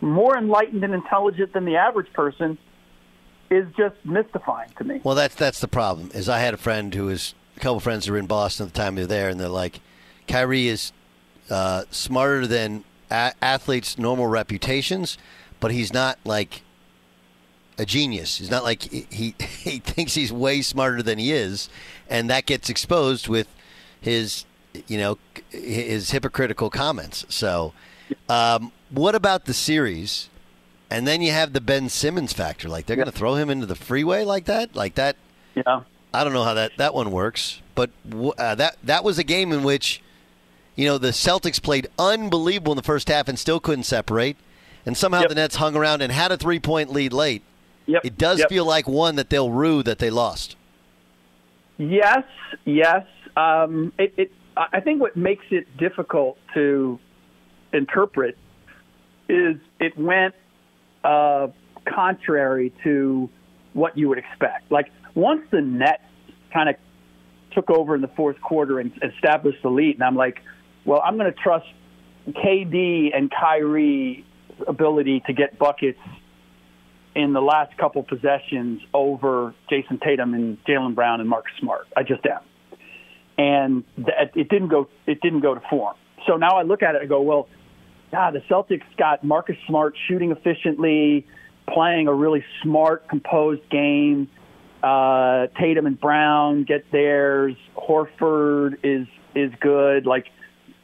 [0.00, 2.58] more enlightened and intelligent than the average person
[3.50, 5.00] is just mystifying to me.
[5.04, 6.10] Well, that's that's the problem.
[6.14, 8.72] Is I had a friend who was a couple friends who were in Boston at
[8.72, 9.80] the time they were there, and they're like,
[10.26, 10.92] Kyrie is
[11.50, 15.18] uh, smarter than a- athletes' normal reputations,
[15.60, 16.62] but he's not like
[17.78, 18.38] a genius.
[18.38, 21.68] He's not like he, he he thinks he's way smarter than he is,
[22.08, 23.48] and that gets exposed with
[24.00, 24.44] his
[24.86, 25.18] you know
[25.50, 27.26] his hypocritical comments.
[27.28, 27.72] So,
[28.28, 30.28] um, what about the series?
[30.90, 32.68] And then you have the Ben Simmons factor.
[32.68, 35.16] Like they're going to throw him into the freeway like that, like that.
[35.54, 35.82] Yeah.
[36.14, 37.90] I don't know how that, that one works, but
[38.38, 40.02] uh, that that was a game in which,
[40.76, 44.36] you know, the Celtics played unbelievable in the first half and still couldn't separate,
[44.84, 45.28] and somehow Yep.
[45.28, 47.42] the Nets hung around and had a three point lead late.
[47.86, 48.04] Yep.
[48.04, 48.48] It does Yep.
[48.48, 50.56] feel like one that they'll rue that they lost.
[51.78, 52.24] Yes,
[52.64, 53.04] yes.
[53.36, 57.00] Um, it, it, I think what makes it difficult to
[57.72, 58.36] interpret
[59.28, 60.34] is it went
[61.02, 61.48] uh,
[61.86, 63.30] contrary to
[63.72, 64.70] what you would expect.
[64.70, 66.02] Like once the Nets
[66.52, 66.76] kind of
[67.52, 70.40] took over in the fourth quarter and established the lead, and I'm like,
[70.84, 71.66] well, I'm going to trust
[72.28, 74.24] KD and Kyrie's
[74.66, 75.98] ability to get buckets
[77.14, 81.86] in the last couple possessions over Jayson Tatum and Jaylen Brown and Marcus Smart.
[81.96, 82.40] I just am,
[83.36, 84.88] and th- it didn't go.
[85.06, 85.96] It didn't go to form.
[86.26, 87.48] So now I look at it and go, well,
[88.12, 91.26] ah, the Celtics got Marcus Smart shooting efficiently,
[91.68, 94.28] playing a really smart, composed game.
[94.82, 97.54] Uh, Tatum and Brown get theirs.
[97.76, 100.06] Horford is is good.
[100.06, 100.26] Like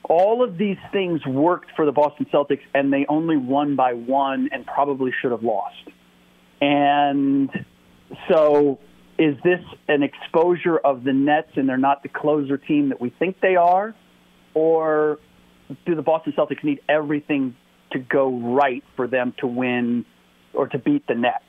[0.05, 4.49] all of these things worked for the Boston Celtics, and they only won by one,
[4.53, 5.77] and probably should have lost.
[6.61, 7.51] And
[8.29, 8.79] so,
[9.19, 13.11] is this an exposure of the Nets, and they're not the closer team that we
[13.11, 13.95] think they are,
[14.55, 15.19] or
[15.85, 17.55] do the Boston Celtics need everything
[17.93, 20.07] to go right for them to win
[20.55, 21.45] or to beat the Nets?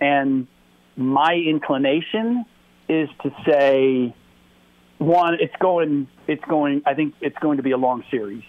[0.00, 0.46] And
[0.98, 2.44] my inclination
[2.88, 4.14] is to say,
[4.98, 6.82] one, it's going, it's going.
[6.84, 8.42] I think it's going to be a long series,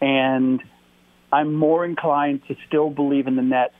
[0.00, 0.60] and
[1.32, 3.74] I'm more inclined to still believe in the Nets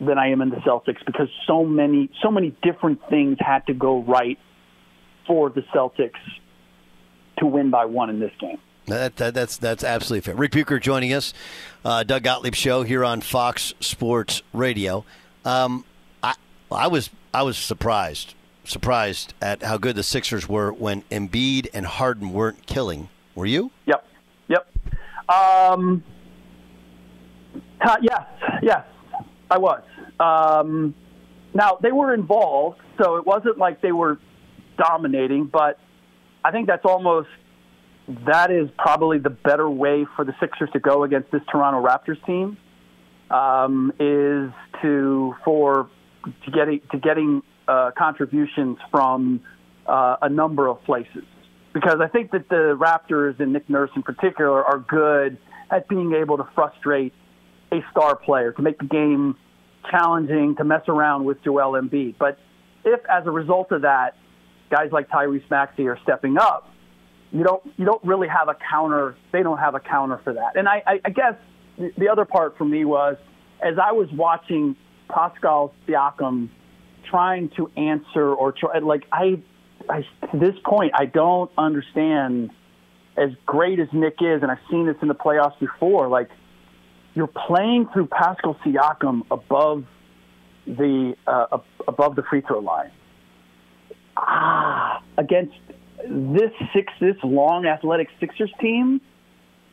[0.00, 3.74] than I am in the Celtics because so many, so many different things had to
[3.74, 4.38] go right
[5.26, 6.20] for the Celtics
[7.38, 8.58] to win by one in this game.
[8.86, 10.34] That, that, that's that's absolutely fair.
[10.34, 11.34] Ric Bucher joining us,
[11.84, 15.04] uh, Doug Gottlieb show here on Fox Sports Radio.
[15.44, 15.84] Um,
[16.70, 18.34] I was I was surprised
[18.68, 23.08] surprised at how good the Sixers were when Embiid and Harden weren't killing.
[23.34, 23.70] Were you?
[23.86, 24.04] Yep.
[24.48, 24.68] Yep.
[25.28, 26.02] Um,
[27.80, 28.26] uh, yes,
[28.62, 28.84] yes,
[29.50, 29.82] I was.
[30.20, 30.94] Um,
[31.54, 34.18] now they were involved, so it wasn't like they were
[34.76, 35.78] dominating, but
[36.44, 37.28] I think that's almost
[38.26, 42.24] that is probably the better way for the Sixers to go against this Toronto Raptors
[42.26, 42.56] team.
[43.30, 44.50] Um, is
[44.80, 45.90] to for
[46.44, 49.40] to getting to getting uh, contributions from
[49.86, 51.24] uh, a number of places.
[51.74, 55.38] Because I think that the Raptors and Nick Nurse in particular are good
[55.70, 57.12] at being able to frustrate
[57.70, 59.36] a star player, to make the game
[59.90, 62.14] challenging, to mess around with Joel Embiid.
[62.18, 62.38] But
[62.84, 64.16] if, as a result of that,
[64.70, 66.70] guys like Tyrese Maxey are stepping up,
[67.30, 69.16] you don't you don't really have a counter.
[69.32, 70.56] They don't have a counter for that.
[70.56, 71.34] And I, I, I guess
[71.98, 73.16] the other part for me was
[73.62, 74.76] as I was watching
[75.08, 76.48] Pascal Siakam
[77.08, 79.40] trying to answer or try, like I,
[79.88, 80.02] I
[80.32, 82.50] to this point I don't understand
[83.16, 86.08] as great as Nick is, and I've seen this in the playoffs before.
[86.08, 86.30] Like
[87.14, 89.84] you're playing through Pascal Siakam above
[90.66, 92.90] the uh, above the free throw line.
[94.16, 95.54] Ah, against
[96.06, 99.00] this six this long athletic Sixers team,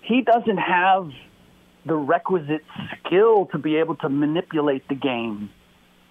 [0.02, 1.10] he doesn't have
[1.86, 2.64] the requisite
[3.00, 5.50] skill to be able to manipulate the game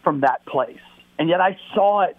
[0.02, 0.78] from that place.
[1.18, 2.16] And yet I saw it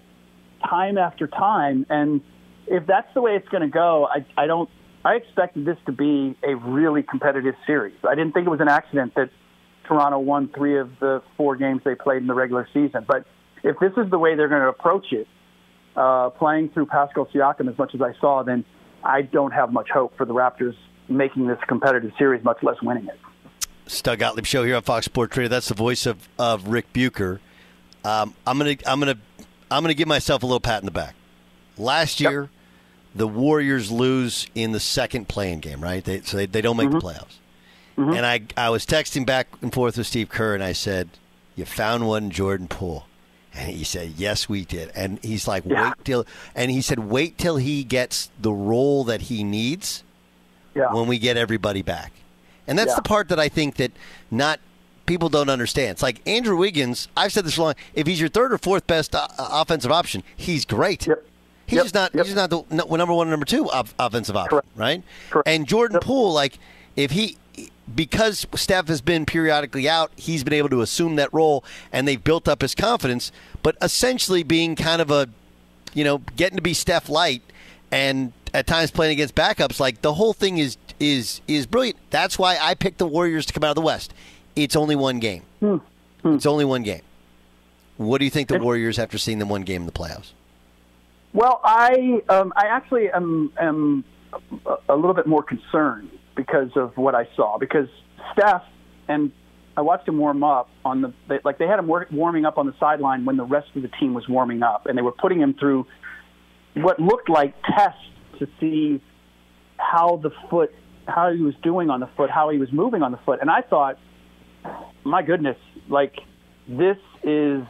[0.67, 1.85] time after time.
[1.89, 2.21] And
[2.67, 4.69] if that's the way it's going to go, I, I don't.
[5.03, 7.93] I expected this to be a really competitive series.
[8.09, 9.29] I didn't think it was an accident that
[9.87, 13.05] Toronto won three of the four games they played in the regular season.
[13.07, 13.23] But
[13.63, 15.27] if this is the way they're going to approach it,
[15.95, 18.65] uh, playing through Pascal Siakam as much as I saw, then
[19.03, 20.75] I don't have much hope for the Raptors
[21.07, 23.19] making this competitive series, much less winning it.
[23.85, 25.49] Doug Gottlieb show here on Fox Sports Radio.
[25.49, 27.39] That's the voice of, of Ric Bucher.
[28.03, 29.17] Um, I'm gonna I'm gonna
[29.71, 31.15] I'm gonna give myself a little pat in the back.
[31.77, 32.49] Last year, yep.
[33.15, 36.03] the Warriors lose in the second play-in game, right?
[36.03, 36.99] They, so they, they don't make mm-hmm.
[36.99, 37.37] the playoffs.
[37.97, 38.13] Mm-hmm.
[38.13, 41.09] And I I was texting back and forth with Steve Kerr, and I said,
[41.55, 43.05] "You found one, Jordan Poole."
[43.53, 45.89] And he said, "Yes, we did." And he's like, yeah.
[45.89, 50.03] "Wait till," and he said, "Wait till he gets the role that he needs
[50.75, 50.93] yeah.
[50.93, 52.11] when we get everybody back."
[52.67, 52.95] And that's yeah.
[52.95, 53.91] the part that I think that
[54.31, 54.59] not
[55.05, 55.91] people don't understand.
[55.91, 57.07] It's like Andrew Wiggins.
[57.15, 57.75] I've said this long.
[57.93, 61.07] If he's your third or fourth best uh, offensive option, he's great.
[61.07, 61.25] Yep.
[61.67, 61.85] He's yep.
[61.85, 62.13] just not.
[62.13, 62.25] Yep.
[62.25, 64.67] He's just not the no, number one, number two offensive option, Correct.
[64.75, 65.03] right?
[65.29, 65.47] Correct.
[65.47, 66.59] And Jordan Poole, like
[66.95, 67.37] if he
[67.93, 72.23] because Steph has been periodically out, he's been able to assume that role, and they've
[72.23, 73.31] built up his confidence.
[73.63, 75.29] But essentially, being kind of a,
[75.93, 77.43] you know, getting to be Steph light,
[77.91, 81.97] and at times playing against backups, like the whole thing is is is brilliant.
[82.09, 84.13] That's why I picked the Warriors to come out of the West.
[84.55, 85.43] It's only one game.
[85.59, 85.77] Hmm.
[86.21, 86.35] Hmm.
[86.35, 87.01] It's only one game.
[87.97, 90.31] What do you think the Warriors after seeing them one game in the playoffs?
[91.33, 94.03] Well, I um, I actually am am
[94.89, 97.57] a little bit more concerned because of what I saw.
[97.57, 97.87] Because
[98.33, 98.63] Steph
[99.07, 99.31] and
[99.77, 102.65] I watched him warm up on the they, like they had him warming up on
[102.67, 105.39] the sideline when the rest of the team was warming up, and they were putting
[105.39, 105.85] him through
[106.75, 107.99] what looked like tests
[108.39, 109.01] to see
[109.77, 110.73] how the foot
[111.07, 113.49] how he was doing on the foot, how he was moving on the foot, and
[113.49, 113.97] I thought,
[115.03, 116.19] my goodness, like
[116.67, 117.63] this is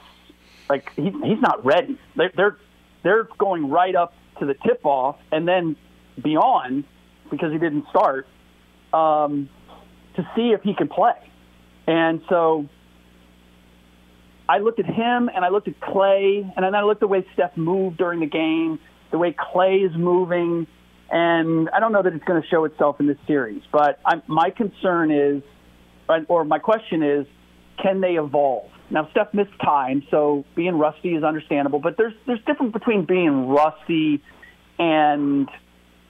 [0.69, 1.99] like he, he's not ready.
[2.15, 2.57] They're, they're
[3.03, 5.75] they're going right up to the tip off and then
[6.21, 6.85] beyond
[7.29, 8.27] because he didn't start
[8.93, 9.49] um,
[10.15, 11.15] to see if he can play.
[11.87, 12.67] And so
[14.47, 17.07] I looked at him and I looked at Clay and then I looked at the
[17.07, 18.79] way Steph moved during the game,
[19.11, 20.67] the way Clay is moving.
[21.09, 24.23] And I don't know that it's going to show itself in this series, but I'm,
[24.27, 25.43] my concern is,
[26.27, 27.27] or my question is,
[27.81, 28.71] can they evolve?
[28.89, 31.79] Now, Steph missed time, so being rusty is understandable.
[31.79, 34.21] But there's there's difference between being rusty
[34.77, 35.49] and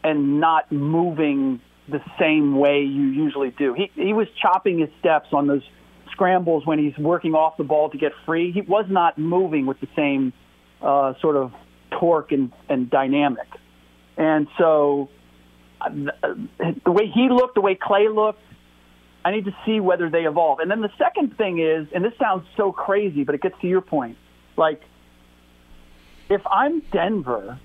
[0.03, 3.73] and not moving the same way you usually do.
[3.73, 5.63] He he was chopping his steps on those
[6.11, 8.51] scrambles when he's working off the ball to get free.
[8.51, 10.33] He was not moving with the same
[10.81, 11.53] uh, sort of
[11.91, 13.47] torque and, and dynamic.
[14.17, 15.09] And so
[15.81, 18.41] uh, the way he looked, the way Clay looked,
[19.23, 20.59] I need to see whether they evolve.
[20.59, 23.67] And then the second thing is, and this sounds so crazy, but it gets to
[23.67, 24.17] your point.
[24.55, 24.81] Like,
[26.29, 27.59] if I'm Denver,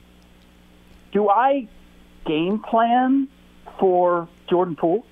[1.13, 1.69] do I
[2.27, 3.29] game plan
[3.79, 5.05] for Jordan Poole?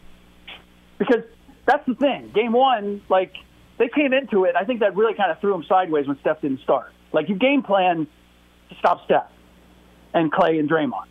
[0.99, 1.23] Because
[1.67, 2.31] that's the thing.
[2.35, 3.35] Game one, like,
[3.79, 4.57] they came into it.
[4.57, 6.93] I think that really kind of threw them sideways when Steph didn't start.
[7.13, 8.07] Like, you game plan
[8.71, 9.31] to stop Steph
[10.15, 11.07] and Clay and Draymond.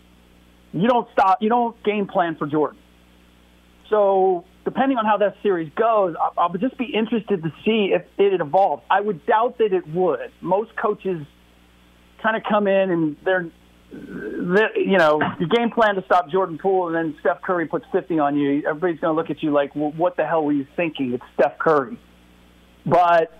[0.73, 1.41] You don't stop.
[1.41, 2.79] You don't game plan for Jordan.
[3.89, 7.93] So depending on how that series goes, I, I would just be interested to see
[7.93, 8.83] if it evolves.
[8.89, 10.31] I would doubt that it would.
[10.41, 11.25] Most coaches
[12.21, 13.49] kind of come in and they're,
[13.91, 17.85] they're, you know, your game plan to stop Jordan Poole, and then Steph Curry puts
[17.93, 18.63] 50 on you.
[18.67, 21.13] Everybody's going to look at you like, well, what the hell were you thinking?
[21.13, 21.97] It's Steph Curry.
[22.85, 23.31] But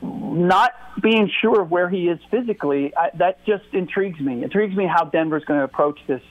[0.00, 0.72] not
[1.02, 4.44] being sure of where he is physically, I, that just intrigues me.
[4.44, 6.22] Intrigues me how Denver's going to approach this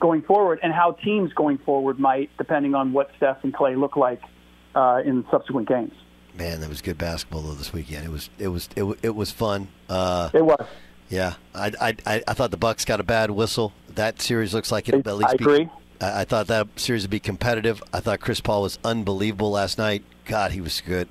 [0.00, 3.96] going forward and how teams going forward might, depending on what Steph and Clay look
[3.96, 4.20] like
[4.74, 5.92] uh, in subsequent games.
[6.36, 8.04] Man, that was good basketball though this weekend.
[8.04, 9.68] It was it was it, wa- it was fun.
[9.88, 10.66] Uh, It was.
[11.08, 13.72] yeah, I, I I I thought the Bucks got a bad whistle.
[13.94, 15.06] That series looks like it.
[15.06, 15.68] At least I be- agree.
[16.00, 17.80] I, I thought that series would be competitive.
[17.92, 20.02] I thought Chris Paul was unbelievable last night.
[20.24, 21.08] God, he was good.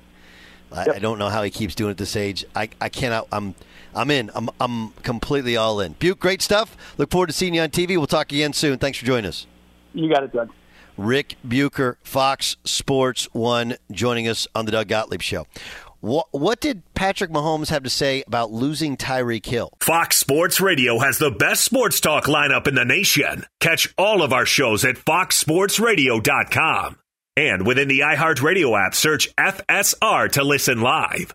[0.70, 2.44] I, I don't know how he keeps doing it at this age.
[2.54, 3.28] I, I cannot.
[3.32, 3.54] I'm
[3.94, 4.30] I'm in.
[4.34, 5.94] I'm I'm completely all in.
[5.94, 6.76] Buke, great stuff.
[6.98, 7.96] Look forward to seeing you on TV.
[7.96, 8.78] We'll talk again soon.
[8.78, 9.46] Thanks for joining us.
[9.92, 10.50] You got it, Doug.
[10.96, 15.46] Ric Bucher, Fox Sports One, joining us on the Doug Gottlieb Show.
[16.00, 19.70] What, what did Patrick Mahomes have to say about losing Tyreek Hill?
[19.80, 23.46] Fox Sports Radio has the best sports talk lineup in the nation.
[23.58, 26.98] Catch all of our shows at foxsportsradio.com.
[27.36, 31.34] And within the iHeartRadio app, search FSR to listen live.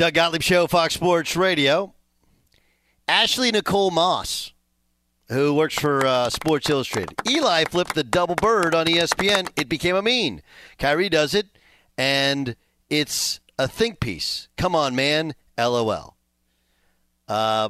[0.00, 1.92] Doug Gottlieb Show, Fox Sports Radio.
[3.06, 4.54] Ashley Nicole Moss,
[5.28, 7.12] who works for uh, Sports Illustrated.
[7.28, 9.50] Eli flipped the double bird on ESPN.
[9.56, 10.40] It became a meme.
[10.78, 11.48] Kyrie does it,
[11.98, 12.56] and
[12.88, 14.48] it's a think piece.
[14.56, 15.34] Come on, man.
[15.58, 16.16] LOL.
[17.28, 17.68] Uh,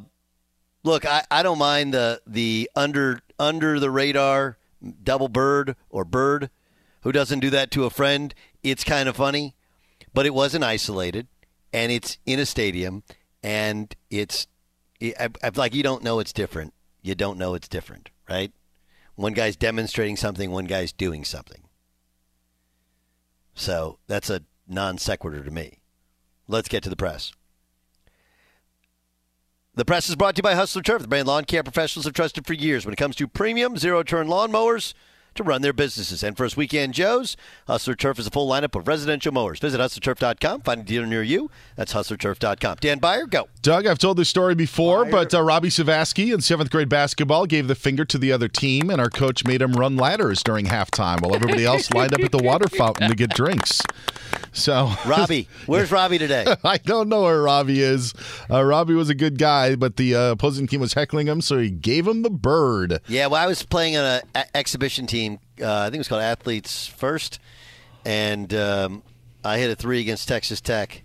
[0.85, 4.57] look, I, I don't mind the the under under the radar
[5.03, 6.49] double bird or bird.
[7.01, 8.33] Who doesn't do that to a friend?
[8.63, 9.57] It's kind of funny,
[10.15, 11.27] but it wasn't isolated,
[11.73, 13.03] and it's in a stadium,
[13.43, 14.47] and it's
[15.03, 16.75] I, I, like you don't know it's different.
[17.03, 18.53] You don't know it's different, right?
[19.15, 21.63] One guy's demonstrating something, one guy's doing something.
[23.55, 25.81] So that's a non sequitur to me.
[26.49, 27.33] Let's get to the press.
[29.75, 32.13] The press is brought to you by Hustler Turf, the brand lawn care professionals have
[32.13, 34.95] trusted for years when it comes to premium zero turn lawn mowers
[35.43, 36.23] to run their businesses.
[36.23, 37.37] And for first weekend Joe's,
[37.67, 39.59] Hustler Turf is a full lineup of residential mowers.
[39.59, 41.51] Visit hustlerturf.com, find a dealer near you.
[41.77, 42.79] That's hustlerturf.com.
[42.81, 43.49] Dan Beyer, go.
[43.63, 47.69] Doug, I've told this story before, but uh, Robbie Savasky in seventh grade basketball gave
[47.69, 51.21] the finger to the other team, and our coach made him run ladders during halftime
[51.21, 53.81] while everybody else lined up at the water fountain to get drinks.
[54.53, 56.47] So, Robbie, where's Robbie today?
[56.65, 58.15] I don't know where Robbie is.
[58.51, 61.59] Uh, Robbie was a good guy, but the uh, opposing team was heckling him, so
[61.59, 63.01] he gave him the bird.
[63.07, 65.30] Yeah, well, I was playing on an a- exhibition team.
[65.61, 67.39] Uh, I think it was called Athletes First,
[68.05, 69.03] and um,
[69.45, 71.03] I hit a three against Texas Tech,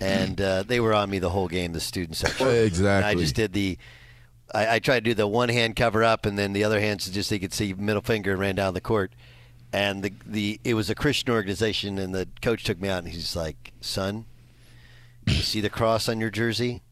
[0.00, 1.72] and uh, they were on me the whole game.
[1.72, 2.48] The student section.
[2.48, 2.88] Exactly.
[2.88, 3.78] And I just did the.
[4.52, 7.02] I, I tried to do the one hand cover up, and then the other hand
[7.02, 9.12] so just so you could see middle finger and ran down the court.
[9.72, 13.12] And the the it was a Christian organization, and the coach took me out, and
[13.12, 14.24] he's like, "Son,
[15.26, 16.82] you see the cross on your jersey?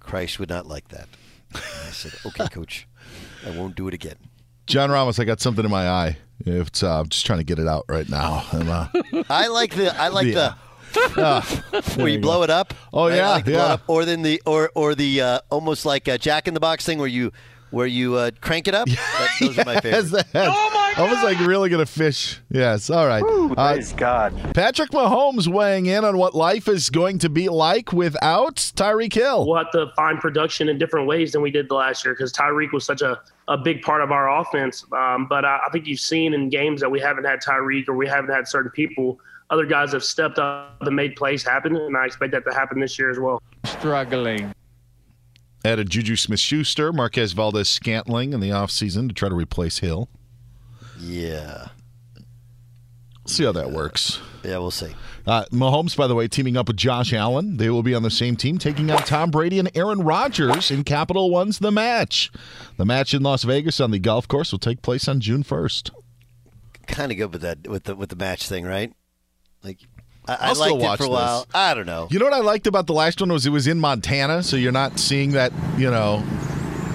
[0.00, 1.08] Christ would not like that."
[1.52, 2.88] And I said, "Okay, coach,
[3.46, 4.16] I won't do it again."
[4.68, 6.16] John Ramos, I got something in my eye.
[6.46, 8.44] It's, uh, I'm just trying to get it out right now.
[8.52, 8.86] I'm, uh,
[9.30, 10.54] I like the I like Yeah.
[10.94, 11.42] the uh,
[11.96, 12.42] where you you blow go.
[12.44, 12.74] it up.
[12.92, 13.58] Oh, I yeah, like yeah.
[13.64, 13.82] up.
[13.88, 16.98] Or then the or or the uh, almost like a Jack in the Box thing
[16.98, 17.32] where you
[17.70, 18.88] where you uh, crank it up.
[18.88, 20.32] That- those are my Yes, favorites.
[20.32, 22.40] that- Almost like really gonna fish.
[22.50, 22.88] Yes.
[22.90, 23.22] All right.
[23.54, 24.32] praise God.
[24.54, 29.46] Patrick Mahomes weighing in on what life is going to be like without Tyreek Hill.
[29.46, 32.32] We'll have to find production in different ways than we did the last year because
[32.32, 34.84] Tyreek was such a, a big part of our offense.
[34.92, 37.94] Um, but I, I think you've seen in games that we haven't had Tyreek or
[37.94, 39.18] we haven't had certain people,
[39.50, 42.78] other guys have stepped up and made plays happen, and I expect that to happen
[42.78, 43.42] this year as well.
[43.64, 44.52] Struggling.
[45.64, 50.08] Added Juju Smith Schuster, Marquez Valdes Scantling in the offseason to try to replace Hill.
[51.00, 51.68] Yeah.
[53.28, 54.20] See how that works.
[54.42, 54.94] Yeah, we'll see.
[55.26, 57.58] Uh, Mahomes, by the way, teaming up with Josh Allen.
[57.58, 60.84] They will be on the same team, taking on Tom Brady and Aaron Rodgers in
[60.84, 62.32] Capital One's The Match.
[62.78, 65.90] The match in Las Vegas on the golf course will take place on June 1st.
[66.86, 68.94] Kind of good with that with the with the match thing, right?
[69.62, 69.80] Like
[70.26, 71.40] I, I liked it for a while.
[71.40, 71.54] this.
[71.54, 72.08] I don't know.
[72.10, 74.56] You know what I liked about the last one was it was in Montana, so
[74.56, 76.22] you're not seeing that, you know,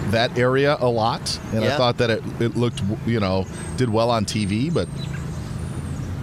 [0.10, 1.40] that area a lot.
[1.52, 3.46] And I thought that it, it looked, you know,
[3.78, 4.88] did well on TV, but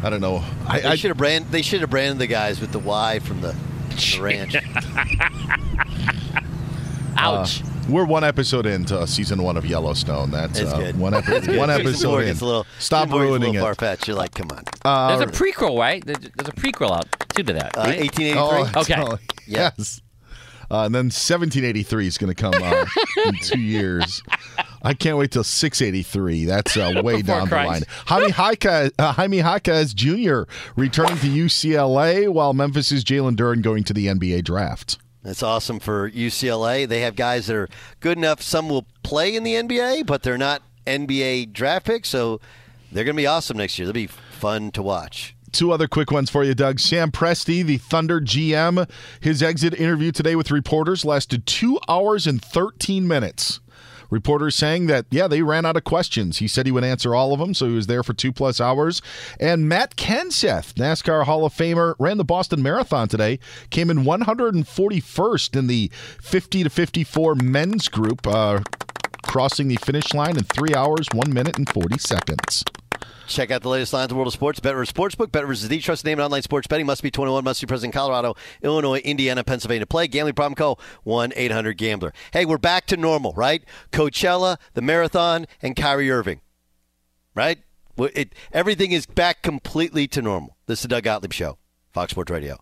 [0.03, 0.43] I don't know.
[0.67, 3.19] I, they I should have brand they should have branded the guys with the Y
[3.21, 4.57] from the, from the ranch.
[7.17, 7.63] Ouch.
[7.63, 10.31] Uh, we're one episode into season one of Yellowstone.
[10.31, 10.99] That's uh, good.
[10.99, 11.59] one, epi- It's good.
[11.59, 12.29] one Season episode four in.
[12.29, 13.61] a little- Stop season four a ruining little it.
[13.77, 14.07] far-fetched.
[14.09, 14.63] You're like, come on.
[14.85, 16.05] Uh, There's a prequel, right?
[16.05, 17.77] There's there's a prequel out too to that.
[17.77, 18.01] Uh, right?
[18.01, 18.35] 1883?
[18.39, 18.95] Oh, okay.
[18.99, 20.01] oh, Yes.
[20.71, 22.87] Uh, and then 1783 is going to come uh,
[23.27, 24.23] in two years.
[24.83, 26.45] I can't wait till 683.
[26.45, 27.87] That's uh, way Before down Christ.
[28.07, 28.31] the line.
[28.31, 30.43] Jaime Jaquez, uh, Jaime Jaquez Jr.
[30.77, 34.99] returning to UCLA, while Memphis' Jalen Duren going to the NBA draft.
[35.23, 36.89] That's awesome for UCLA.
[36.89, 37.69] They have guys that are
[38.01, 38.41] good enough.
[38.41, 42.41] Some will play in the NBA, but they're not NBA draft picks, so
[42.91, 43.87] they're going to be awesome next year.
[43.87, 45.37] They'll be fun to watch.
[45.53, 46.79] Two other quick ones for you, Doug.
[46.79, 48.89] Sam Presti, the Thunder GM,
[49.21, 53.61] his exit interview today with reporters lasted two hours and 13 minutes.
[54.11, 56.39] Reporters saying that, yeah, they ran out of questions.
[56.39, 58.61] He said he would answer all of them, so he was there for two plus
[58.61, 59.01] hours.
[59.39, 63.39] And Matt Kenseth, NASCAR Hall of Famer, ran the Boston Marathon today,
[63.71, 65.91] came in 141st in the
[66.21, 68.61] 50 to 54 men's group, uh,
[69.23, 72.65] crossing the finish line in three hours, one minute, and 40 seconds.
[73.31, 74.59] Check out the latest lines of the world of sports.
[74.59, 75.29] BetRivers Sportsbook.
[75.29, 76.85] BetRivers is the trusted name in online sports betting.
[76.85, 77.45] Must be 21.
[77.45, 79.87] Must be present in Colorado, Illinois, Indiana, Pennsylvania.
[79.87, 80.09] Play.
[80.09, 80.57] Gambling problem?
[80.57, 82.13] Call 1-800-GAMBLER.
[82.33, 83.63] Hey, we're back to normal, right?
[83.93, 86.41] Coachella, the marathon, and Kyrie Irving.
[87.35, 87.59] Right?
[87.97, 90.57] It, everything is back completely to normal.
[90.67, 91.59] This is the Doug Gottlieb Show,
[91.93, 92.59] Fox Sports Radio.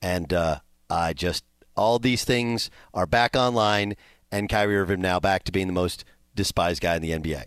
[0.00, 1.44] And uh, I just,
[1.76, 3.96] all these things are back online,
[4.30, 6.04] and Kyrie Irving now back to being the most
[6.34, 7.46] despised guy in the NBA.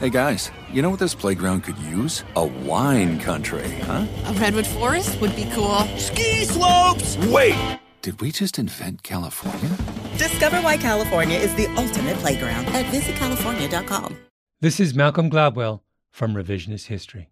[0.00, 2.22] Hey guys, you know what this playground could use?
[2.36, 4.06] A wine country, huh?
[4.26, 5.80] A redwood forest would be cool.
[5.96, 7.16] Ski slopes!
[7.26, 7.80] Wait!
[8.02, 9.76] Did we just invent California?
[10.16, 14.16] Discover why California is the ultimate playground at visitcalifornia.com.
[14.60, 15.80] This is Malcolm Gladwell
[16.12, 17.30] from Revisionist History.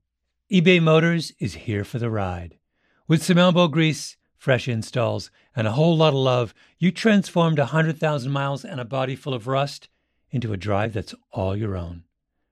[0.51, 2.59] eBay Motors is here for the ride.
[3.07, 7.71] With some elbow grease, fresh installs, and a whole lot of love, you transformed a
[7.71, 9.89] 100,000 miles and a body full of rust
[10.33, 12.03] into a drive that's all your own.